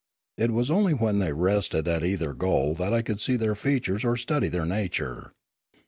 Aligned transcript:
It 0.35 0.49
was 0.49 0.71
only 0.71 0.95
when 0.95 1.19
they 1.19 1.31
rested 1.31 1.87
at 1.87 2.03
either 2.03 2.33
goal 2.33 2.73
that 2.73 2.91
I 2.91 3.03
could 3.03 3.19
see 3.19 3.35
their 3.35 3.53
features 3.53 4.03
or 4.03 4.17
study 4.17 4.47
their 4.47 4.65
nature. 4.65 5.31